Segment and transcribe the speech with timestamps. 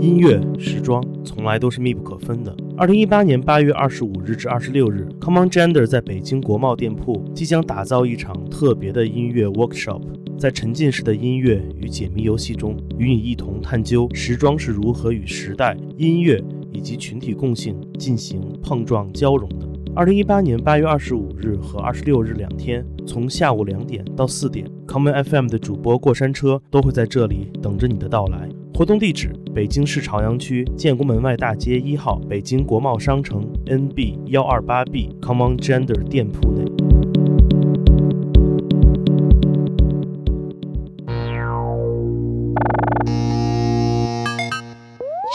[0.00, 2.56] 音乐、时装从来都是密不可分的。
[2.74, 10.00] 二零一八年八月二十五日至二十六日，Come On Gender 在北京国贸店铺即将打造一场特别的音乐 workshop，
[10.38, 19.68] 在沉浸式的音乐与解谜游戏中，与你一同探究时装是如何与时代、音乐以及群体共性进行碰撞交融的。
[19.94, 28.48] 二零一八年八月二十五日和二十六日两天，从下午两点到四点，Common FM 的主播过山车都会在这里等着你的到来。
[28.72, 36.64] 活动地址：北京市朝阳区建国门外大街一号北京国贸商城 NB 幺二八 B，Common Gender 店铺内。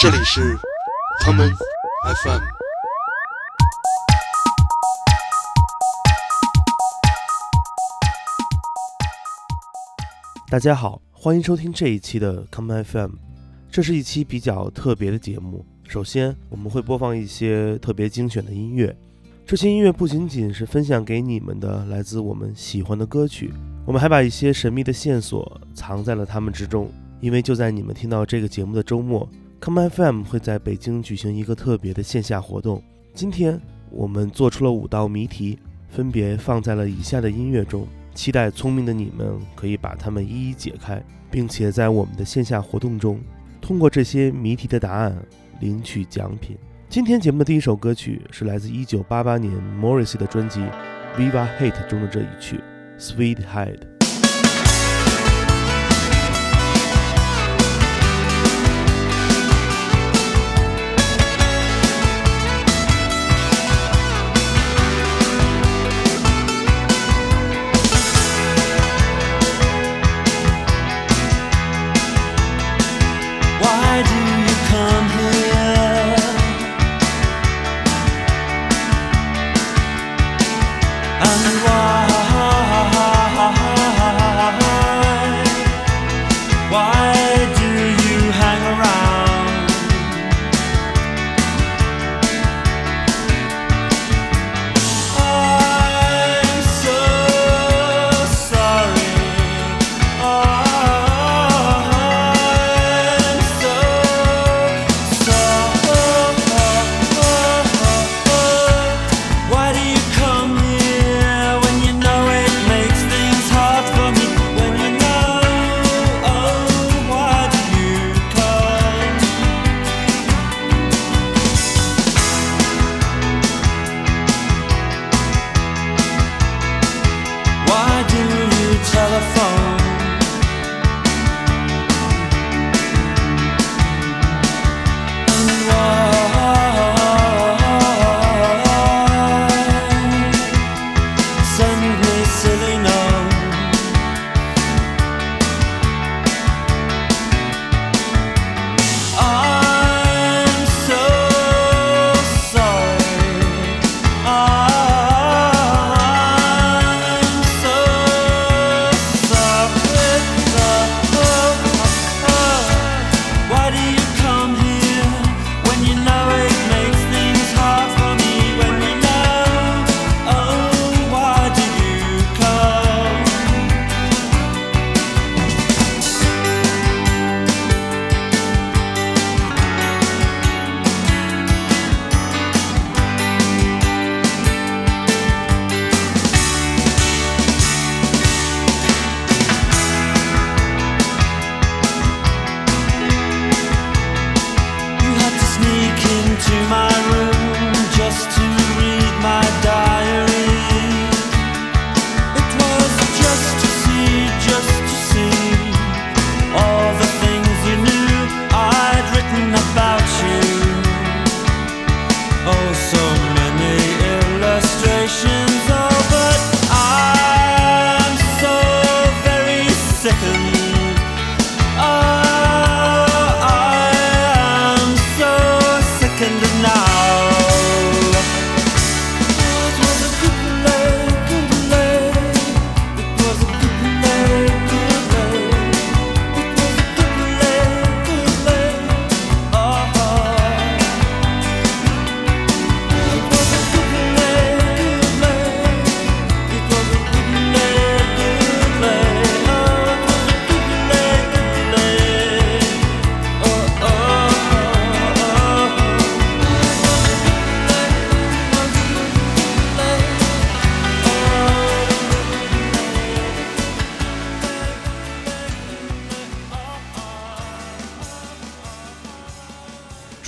[0.01, 0.55] 这里是
[1.21, 1.51] Common
[2.23, 2.41] FM。
[10.49, 13.11] 大家好，欢迎收听这一期的 Common FM。
[13.75, 15.65] 这是一期比较特别的节目。
[15.83, 18.95] 首先，我们会播放一些特别精选的音乐。
[19.45, 23.51] 这些音乐不仅仅是分享给你们的来自我们喜欢的歌曲，
[23.85, 26.89] 我们还把一些神秘的线索藏在了它们之中。
[27.19, 32.81] 因为就在你们听到这个节目的周末，Come FM 会在北京举行一个特别的线下活动。
[33.13, 43.19] 今天我们做出了五道谜题，分别放在了以下的音乐中，期待聪明的你们可以把它们一一解开，并且在我们的线下活动中。
[43.65, 45.17] 通过这些谜题的答案
[45.59, 46.55] 领取奖品。
[46.87, 50.59] 今天节目的第一首歌曲是来自1988年 Morrissey 的专辑
[51.17, 52.61] 《Viva Hate》中的这一曲
[53.01, 53.77] 《Sweet Head》。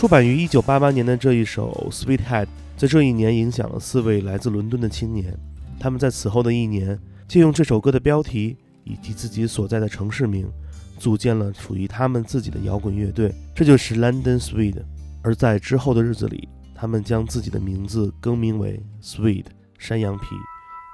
[0.07, 2.45] 出版于1988年的这一首《Sweethead》
[2.77, 5.37] 在这一年影响了四位来自伦敦的青年。
[5.77, 8.55] 他们在此后的一年，借用这首歌的标题
[8.85, 10.49] 以及自己所在的城市名，
[10.97, 14.81] 组建了属于他们自己的摇滚乐队，这就是 London Swede。
[15.21, 20.27] 而在之后的日子里，他们将自己的名字更名为 Sweet 山羊皮。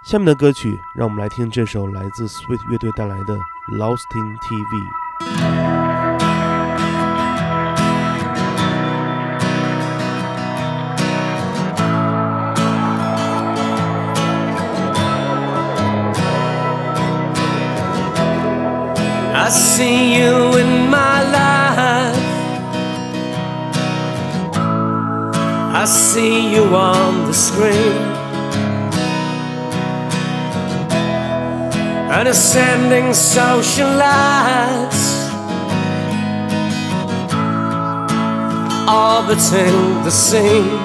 [0.09, 3.36] 下面的歌曲，让我们来听这首来自 Sweet 乐队带来的
[3.77, 5.80] 《Lost in TV》。
[19.54, 22.18] See you in my life.
[25.82, 27.98] I see you on the screen.
[32.16, 35.04] And ascending social lights
[38.88, 40.80] orbiting the scene.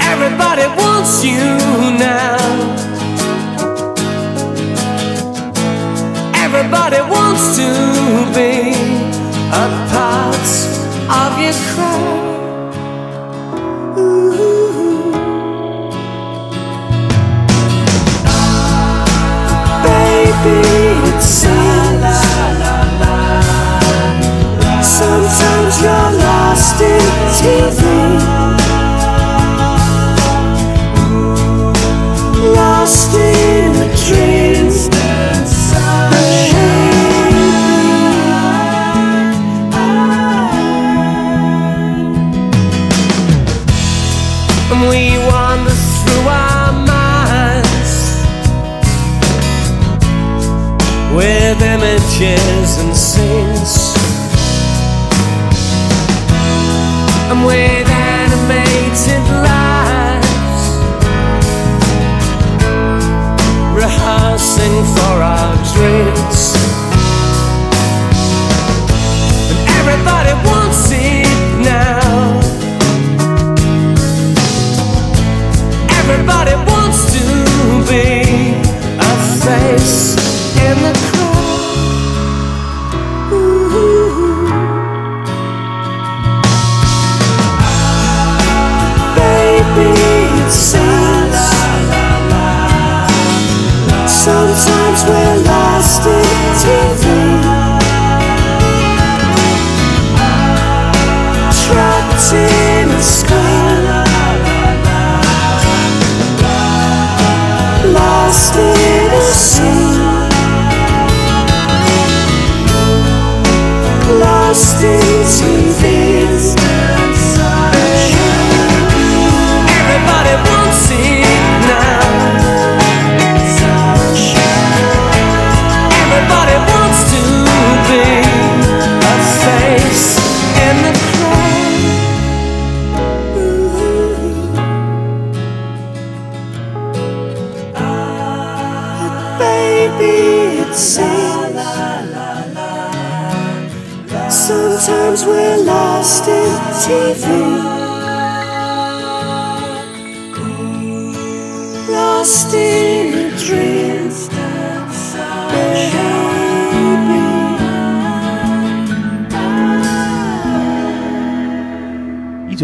[0.00, 1.44] Everybody wants you
[1.98, 2.37] now.
[7.38, 7.68] Wants to
[8.34, 8.72] be
[9.52, 10.48] a part
[11.22, 12.74] of your crowd.
[19.84, 20.58] Baby,
[21.08, 22.18] it seems
[24.82, 27.00] sometimes you're lost in
[27.38, 28.17] TV.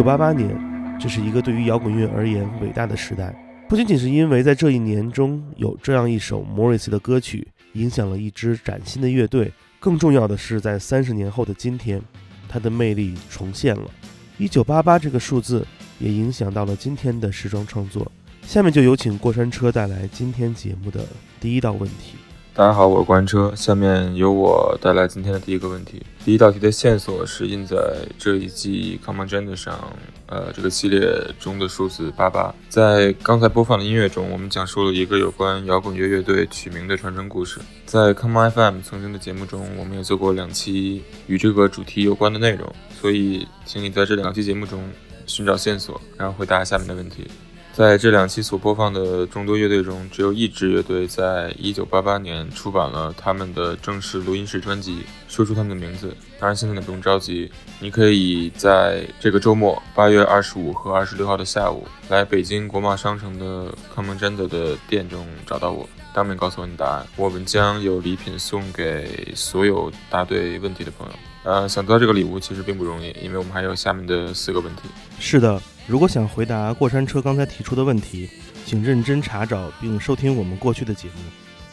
[0.04, 0.54] 八八年，
[1.00, 3.34] 这是一个对于摇滚乐而言伟大的时代。
[3.66, 12.00] 不仅仅是因为在这一年中有这样一首 Morris 的歌曲影响了一支崭新的乐队，更重要的是在三十年后的今天，
[12.48, 13.90] 它的魅力重现了。
[14.36, 15.66] 一九八八这个数字
[15.98, 18.10] 也影响到了今天的时装创作。
[18.42, 21.06] 下面就有请过山车带来今天节目的
[21.40, 22.23] 第一道问题。
[22.56, 23.52] 大家好，我是关车。
[23.56, 26.00] 下面由我带来今天的第一个问题。
[26.24, 27.76] 第一道题的线索是印在
[28.16, 29.92] 这一季 Come On Agenda 上，
[30.26, 31.04] 呃，这个系列
[31.40, 32.54] 中的数字八八。
[32.68, 37.58] 在刚才播放的音乐中，我们讲述了一个有关摇滚乐乐队取名的传承故事。
[37.86, 44.80] 在 Come On FM 曾经的节目中，我们也做过两期与这个主题有关的内容，所以请你在这两期节目中
[45.26, 47.26] 寻找线索，然后回答下面的问题。
[47.76, 55.00] 在这两期所播放的众多乐队中，只有一支乐队在1988年出版了他们的正式录音室专辑。
[55.26, 57.50] 说出他们的名字，当然现在你不用着急，
[57.80, 67.04] 你可以在这个周末8月25和26号的下午，来北京国贸商城的 Common Gender 的店中找到我，当面告诉我你答案。
[67.16, 71.12] 我们将有礼品送给所有答对问题的朋友。
[71.42, 74.82] 呃，想得到这个礼物其实并不容易，因为我们还有下面的四个问题。
[75.18, 78.30] 是的，如果想回答过山车刚才提出的问题，
[78.64, 81.20] 请认真查找并收听我们过去的节目。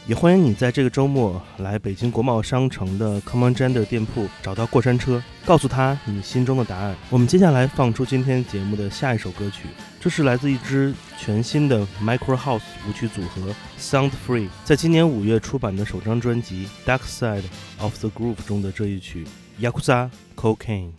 [0.06, 6.94] 也欢迎你在这个周末来北京国贸商城的 Common Gender 店铺找到过山车，告诉他你心中的答案。
[7.10, 9.70] 我们接下来放出今天节目的下一首歌曲，
[10.02, 17.46] 这是来自一支全新的 Micro House 舞曲组合 Sound Free，在今年五月出版的首张专辑《Dark Side
[17.80, 19.26] of the Groove》中的这一曲
[19.64, 20.90] 《Yakuza Cocaine》。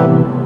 [0.00, 0.39] thank you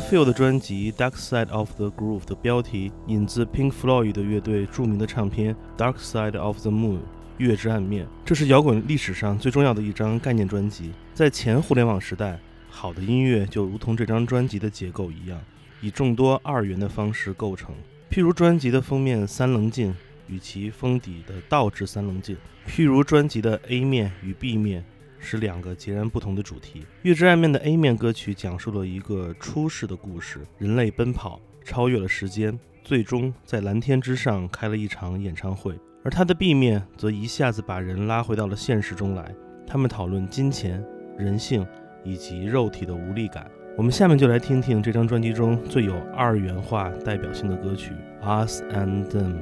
[0.00, 6.98] field 专辑《Dark Side of the Groove》的标题引自 Pink Floyd 的乐队著名的唱片《Dark Side of the Moon》
[7.38, 8.06] （月之暗面）。
[8.24, 10.92] 这是摇滚历史上最重要的一张概念专辑。
[11.14, 12.38] 在前互联网时代，
[12.68, 15.40] 好的音乐就如同这张专辑的结构一样，
[15.80, 17.74] 以众多二元的方式构成。
[18.10, 19.94] 譬如专辑的封面三棱镜
[20.28, 22.36] 与其封底的倒置三棱镜，
[22.66, 24.84] 譬如专辑的 A 面与 B 面
[25.18, 26.80] 是两个截然不同的主题。
[27.02, 35.74] 《月之暗面》的 A 面歌曲讲述了一个出世的故事，人类奔跑，超越了时间，最终在蓝天之上开了一场演唱会。
[36.04, 39.34] 而它的 B 面则一下子把人拉回到了现实中来，
[39.66, 40.82] 他们讨论金钱、
[41.18, 41.66] 人性
[42.04, 43.50] 以及肉体的无力感。
[43.76, 47.92] 我们下面就来听听这张专辑中最有二元化代表性的歌曲
[48.46, 49.34] 《Us and Them》。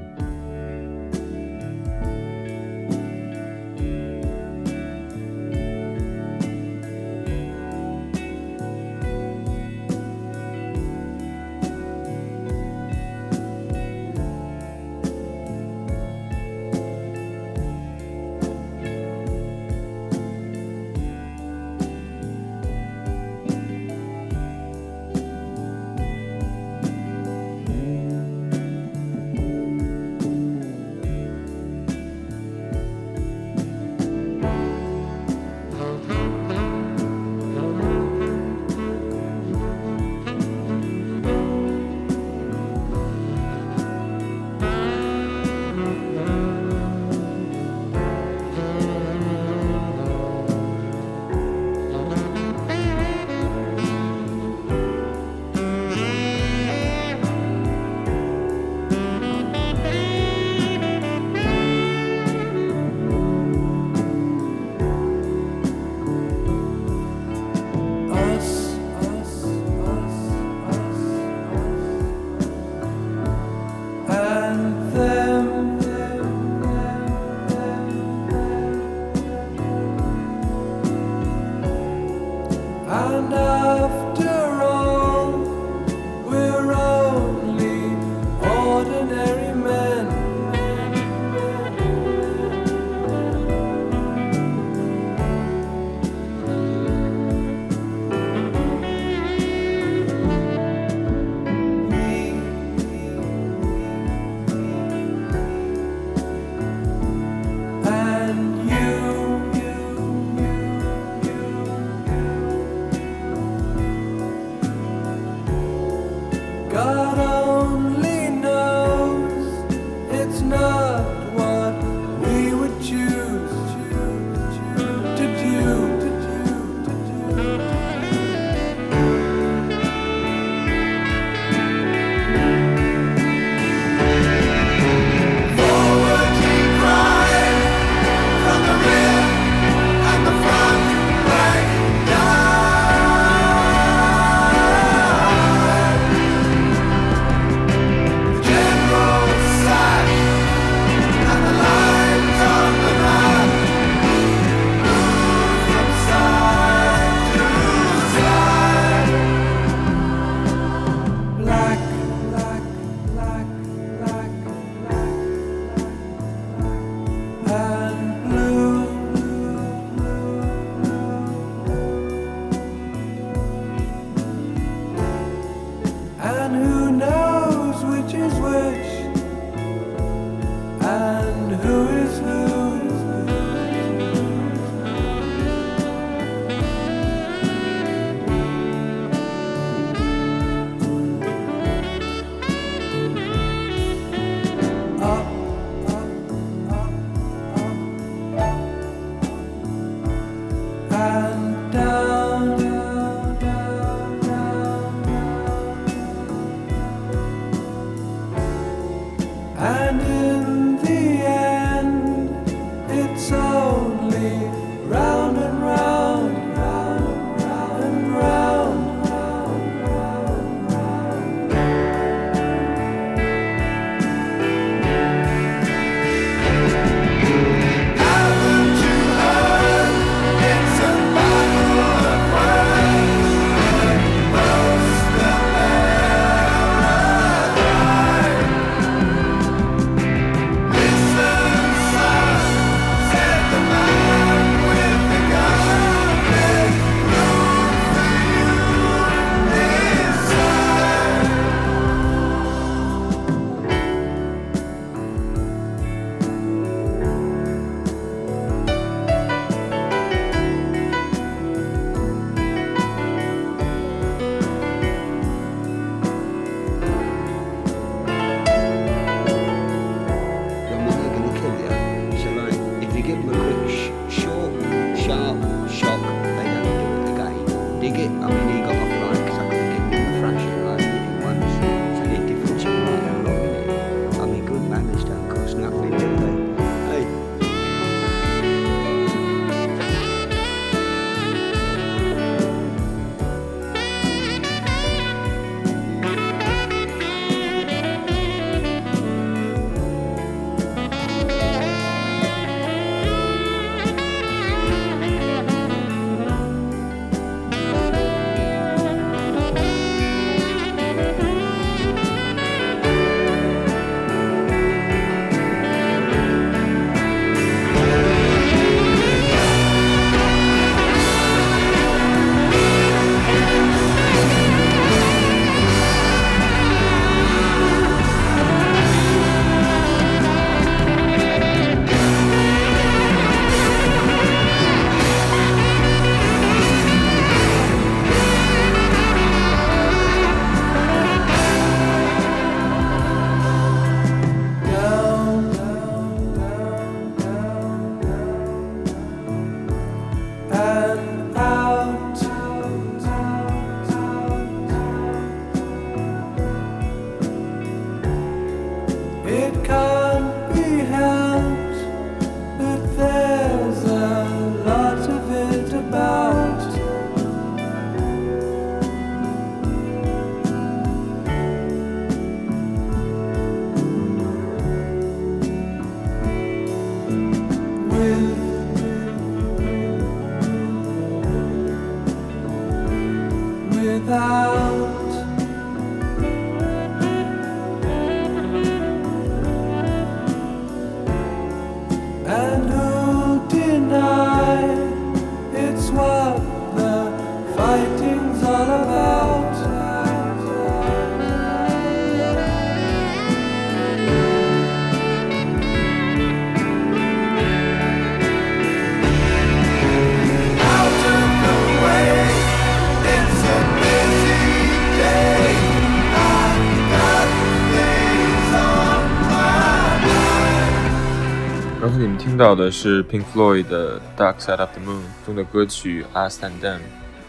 [422.37, 426.77] 听到的是 Pink Floyd 的《Dark Side of the Moon》中的歌曲《Us and Them》。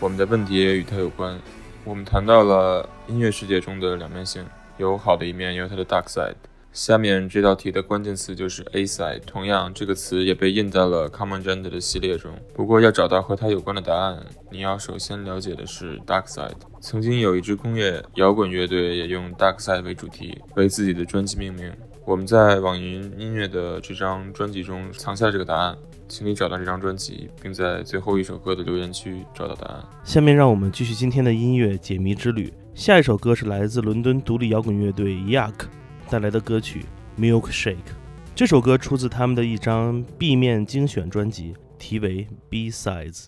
[0.02, 1.40] 我们的问题也与它有关。
[1.86, 6.36] 我们谈到了音乐世界中的两面性，有好的一面，也有它的 dark side。
[6.74, 12.34] 下面这道题的关键词就是 A side，同样这个词也被印在了 Common Gender 的系列中。
[12.54, 16.52] 不过要找到和它有关的答案，你要首先了解的是 dark side。
[16.82, 21.72] 曾经有一支工业摇滚乐队也用 dark side 为主题，为自己的专辑命名。
[22.08, 25.78] 我们在网易云音乐的这张专辑中藏下这个答案。
[26.08, 29.84] 请你找到这张专辑，并在最后一首歌的留言区找到答案。
[30.06, 32.54] 下面让我们继续今天的音乐解谜之旅。
[32.74, 35.66] 下一首歌是来自伦敦独立摇滚乐队 Yuck
[36.10, 36.86] 带来的歌曲
[37.22, 37.76] 《Milkshake》。
[38.34, 43.26] 这首歌出自他们的一张 B 面精选专辑，题为《B Sides》。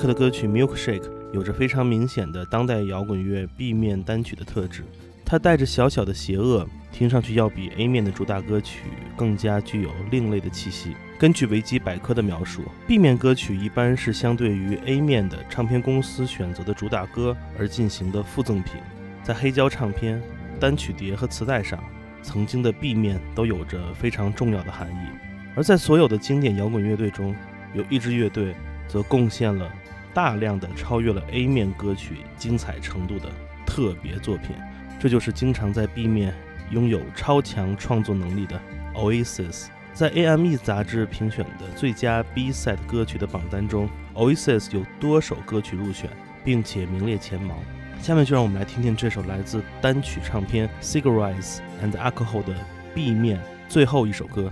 [0.00, 4.82] 克的歌曲《Milkshake》有着非常明显的当代摇滚乐 B 面单曲的特质。
[5.26, 8.84] 它带着小小的邪恶，听上去要比 A 面的主打歌曲
[9.14, 10.96] 更加具有另类的气息。
[11.18, 18.76] 根据维基百科的描述，B 面歌曲一般是相对于 A 面的唱片公司选择的主打歌而进行的附赠品。
[19.22, 20.18] 在黑胶唱片、
[20.58, 21.78] 单曲碟和磁带上，
[22.22, 25.08] 曾经的 B 面都有着非常重要的含义。
[25.54, 27.36] 而在所有的经典摇滚乐队中，
[27.74, 28.54] 有一支乐队
[28.88, 29.70] 则贡献了
[30.14, 33.30] 大量的超越了 A 面歌曲精彩程度的
[33.66, 34.56] 特别作品，
[34.98, 36.34] 这就是经常在 B 面
[36.70, 38.60] 拥有超强创作能力的
[38.94, 39.66] Oasis。
[39.92, 46.08] 在 AME 杂志评选的最佳 B-side 歌曲的榜单中，Oasis 有多首歌曲入选，
[46.44, 47.56] 并且名列前茅。
[48.00, 52.54] 下面就让我们来听听这首来自单曲唱片《Cigarettes and Alcohol》的
[52.94, 54.50] B 面最后一首歌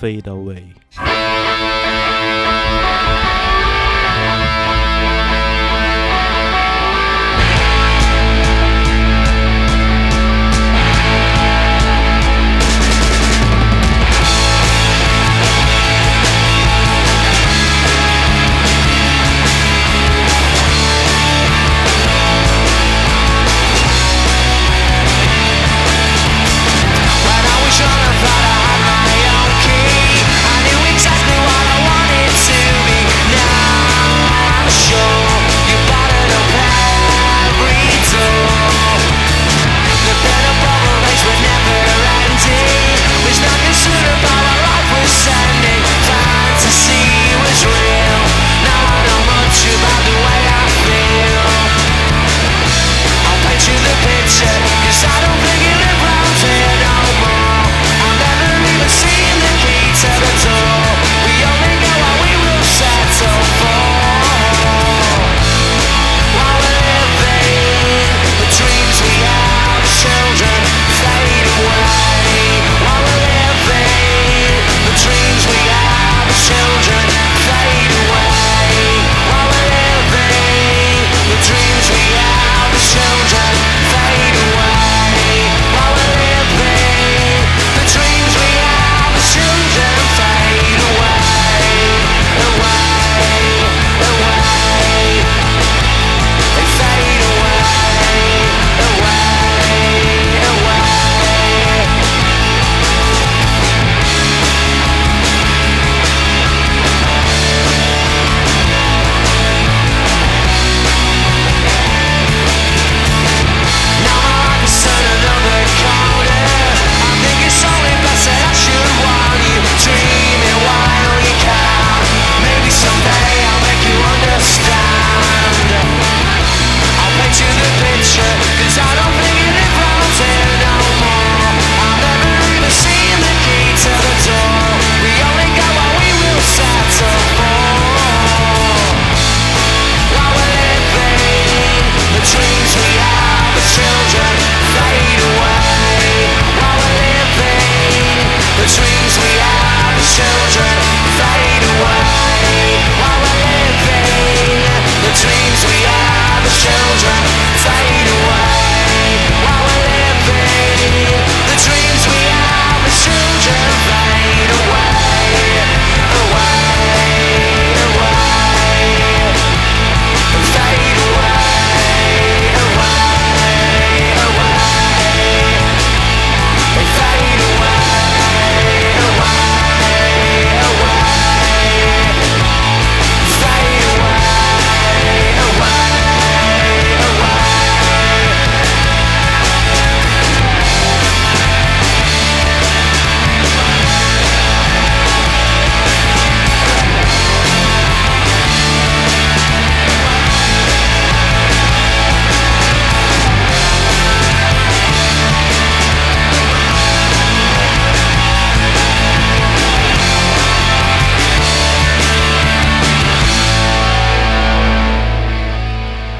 [0.02, 0.62] 《Fade Away》。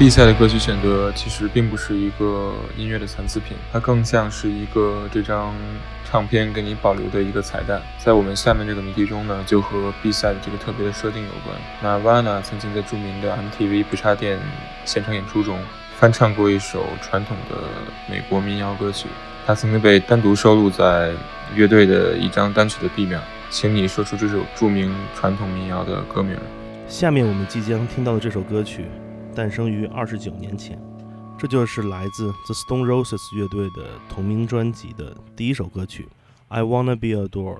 [0.05, 5.51] B 赛的歌曲选择其实并不是一个音乐的残次品，它更像是一个这张
[6.07, 7.81] 唱片给你保留的一个彩蛋。
[7.97, 11.57] 在我们下面这个谜题中呢，就和 B 赛的这个特别的设定有关。
[11.81, 14.37] 那 Vana 曾经在著名的 MTV 不插电
[14.85, 15.57] 现场演出中
[15.97, 17.55] 翻唱过一首传统的
[18.07, 19.07] 美国民谣歌曲，
[19.47, 21.13] 它曾经被单独收录在
[21.55, 23.19] 乐队的一张单曲的 B 面。
[23.49, 26.37] 请你说出这首著名传统民谣的歌名。
[26.87, 28.85] 下面我们即将听到的这首歌曲，
[29.35, 30.81] 诞生于二十九年前，
[31.37, 36.03] 这就是来自 The Stone Roses 乐队的同名专辑的第一首歌曲
[36.47, 37.57] 《I Wanna Be Adored》。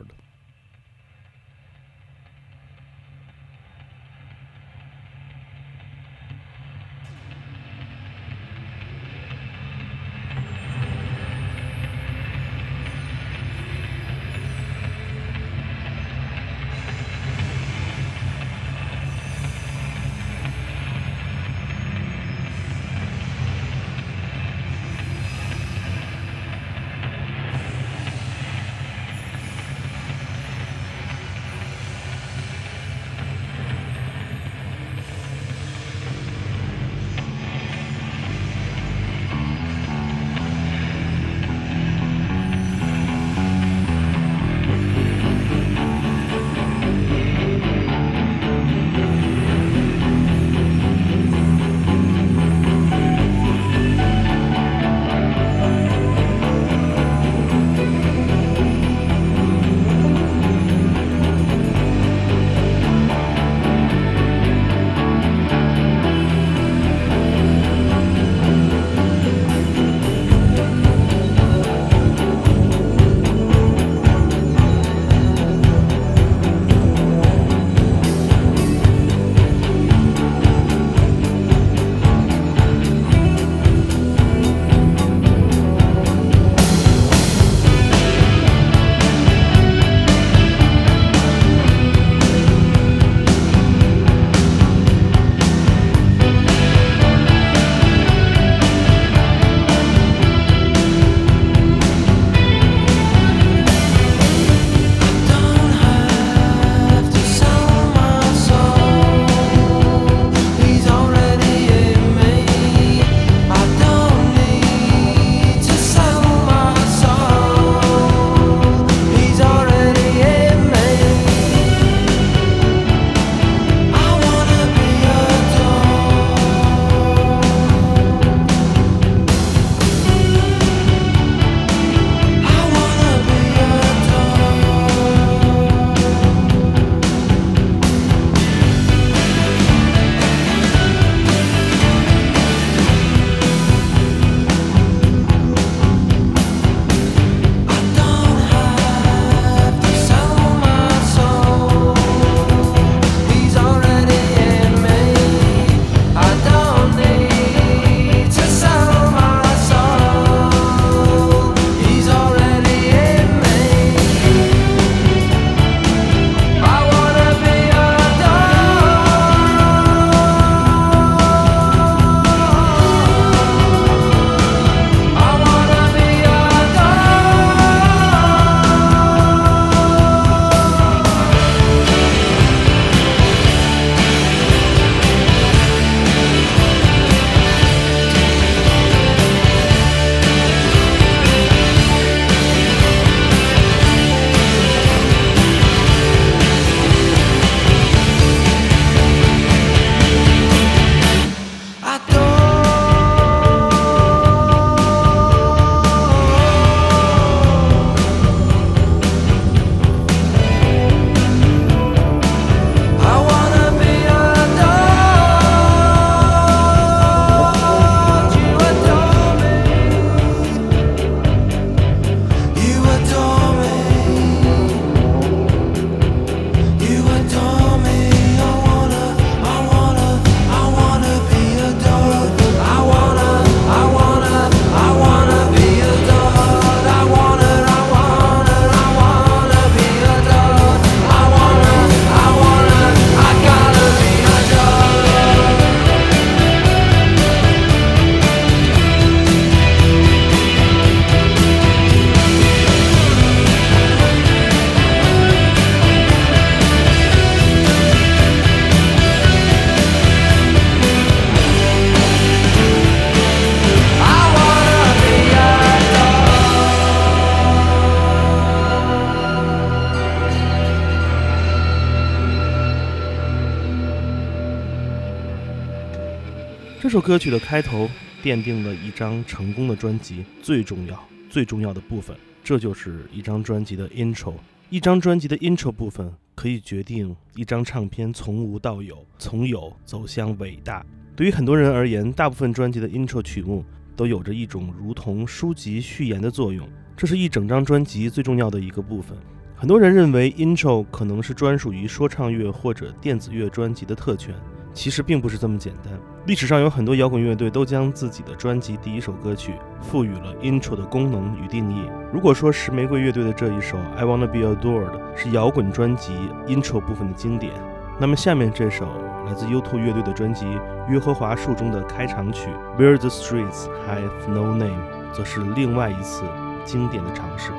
[277.06, 277.88] 歌曲的开头
[278.24, 280.99] 奠定了一张成功的专辑最重要、
[281.30, 284.34] 最重要的部分，这就是一张专辑的 intro。
[284.72, 290.84] 一张专辑的 intro 部分可以决定一张唱片从无到有，从有走向伟大。
[291.16, 293.64] 对于很多人而言，大部分专辑的 intro 曲目
[293.95, 299.16] 都有着一种如同书籍序言的作用，这是一整张专辑最重要的一个部分。
[299.56, 304.34] 很多人认为 intro 可能是专属于说唱乐或者电子乐专辑的特权，
[304.76, 305.93] 其实并不是这么简单。
[306.26, 311.89] 历史上有很多摇滚乐队都将自己的专辑第一首歌曲赋予了 intro 的功能与定义。
[312.11, 316.11] 如果说石玫瑰乐队的这一首 I Wanna Be Adored 是摇滚专辑
[316.45, 317.53] intro 部分的经典，
[317.99, 318.86] 那么下面这首
[319.26, 320.45] 来自 U2 乐队的专辑
[320.89, 322.49] 《约和华树》中的开场曲
[322.82, 326.23] 《Where the Streets Have No Name》则是另外一次
[326.65, 327.51] 经典的尝试。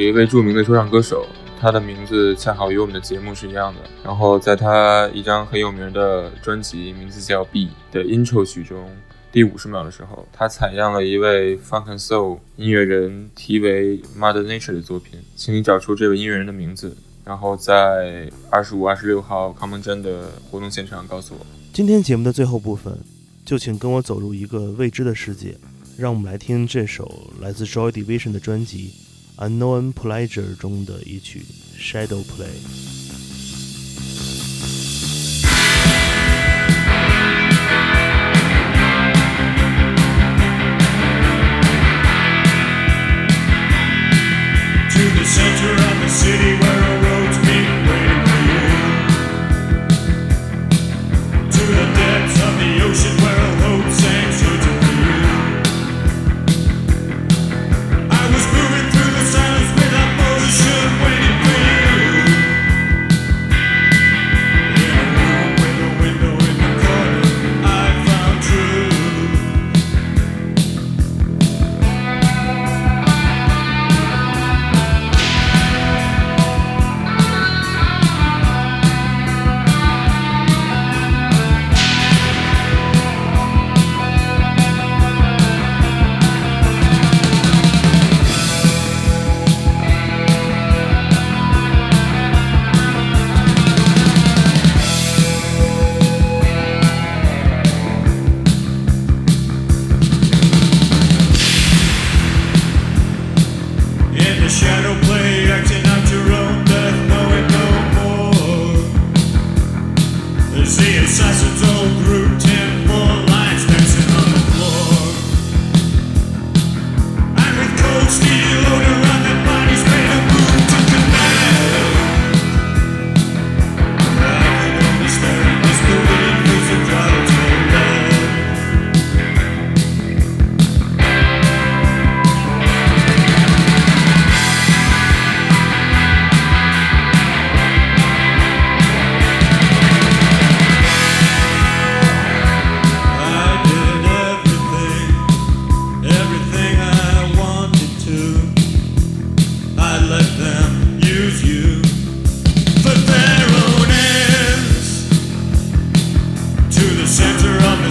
[0.00, 1.26] 有一位著名的说唱歌手，
[1.60, 3.80] 他的名字恰好与我们的节目是一样的。
[4.02, 8.88] 然后在他一张很有名的专辑，名字叫《B》的 intro 曲中，
[9.30, 16.96] 第五十秒的时候，他采样了一位 funk and soul 音乐人题为 Mother Nature 的作品，请你找出这位音乐人的名字，
[17.26, 21.44] 然后在二十五、二十六号 Common Jam 的活动现场告诉我。
[21.74, 22.98] 今天节目的最后部分，
[23.44, 25.58] 就请跟我走入一个未知的世界，
[25.98, 28.94] 让我们来听这首来自 Joy Division 的专辑
[29.39, 31.45] 《Unknown Pleasure》中的一曲《
[31.79, 32.98] Shadow Play》。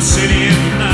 [0.01, 0.88] City the night,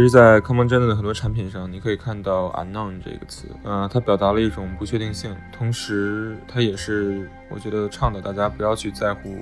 [0.00, 9.36] 其实，在 Common Jam 的很多产品上，你可以看到 unknown 这个词，呃，它表达了一种不确定性，同时它也是我觉得倡导大家不要去在乎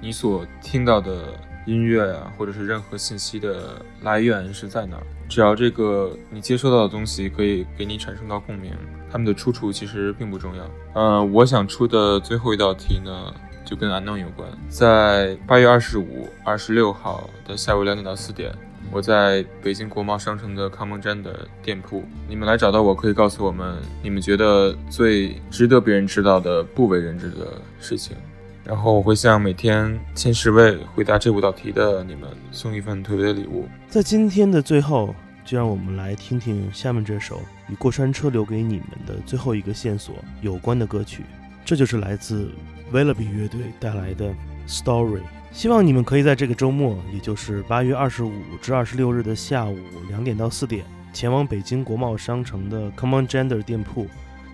[0.00, 1.34] 你所听到的
[1.66, 8.70] 音乐啊，或者是任何信息的来源是在哪儿，只要这个你接收到的东西可以给你产生到共鸣，
[9.10, 10.70] 它们的出处其实并不重要。
[10.92, 13.34] 呃，我想出的最后一道题呢，
[13.64, 18.54] 就跟 unknown 有关，在八月二十五、二十六号的下午两点到四点。
[18.92, 28.16] 我在北京国贸商城的康梦站的店铺，你们来找到我，可以告诉我们你们觉得最值得别人知道的不为人知的事情，
[28.64, 33.66] 然后我会向每天前十位回答这五道题的你们送一份特别的礼物。
[33.88, 35.12] 在今天的最后，
[35.44, 41.24] 就让我们来听听下面这首与过山车留给你们的最后一个线索有关的歌曲，
[41.64, 42.48] 这就是来自
[42.92, 44.26] v e l a b y 乐队带来的
[44.68, 45.18] 《Story》。
[45.54, 49.78] 希望你们可以在这个周末，也就是八月二十五至二十六日的下午
[50.08, 54.08] 两点到四点，前往北京国贸商城的 Common Gender 店铺，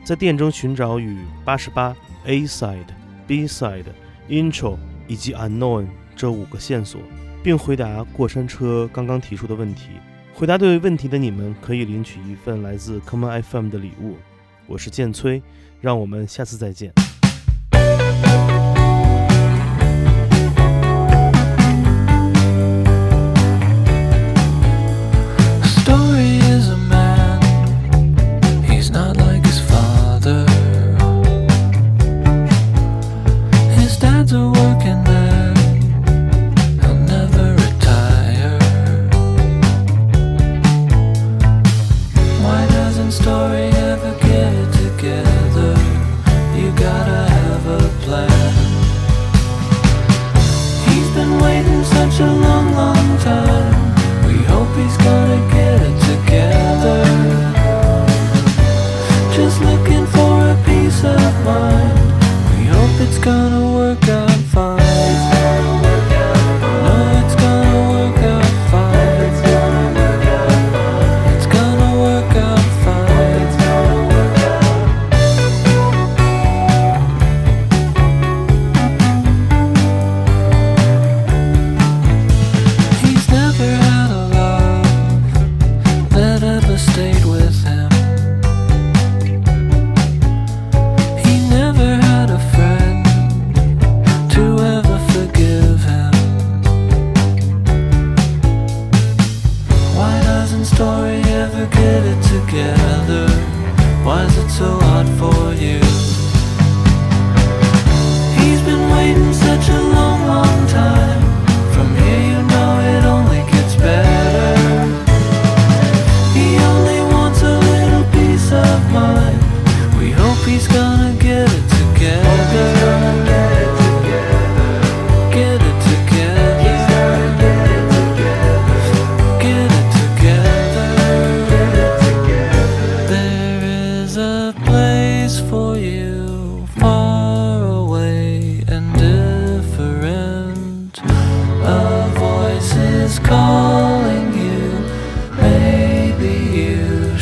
[0.04, 1.96] 在店中寻找与八十八
[2.26, 2.84] A side、
[3.26, 3.86] B side、
[4.28, 4.76] Intro
[5.08, 7.00] 以及 Unknown 这五个线索，
[7.42, 9.88] 并回答过山车刚刚提出的问题。
[10.34, 14.16] 回答对问题的你们可以领取一份来自 Common FM 的礼物。
[14.66, 15.42] 我是建崔，
[15.80, 16.92] 让我们下次再见。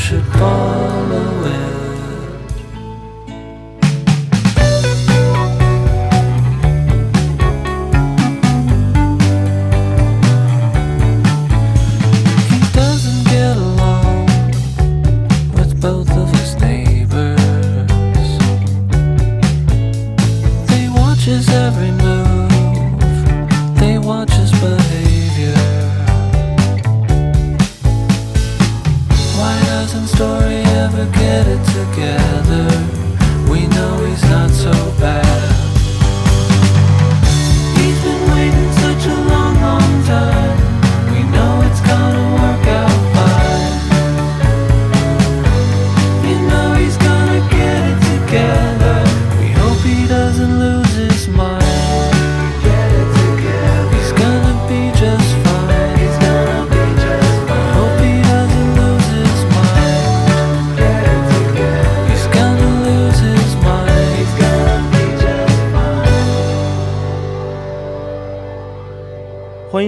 [0.09, 1.18] 十八了。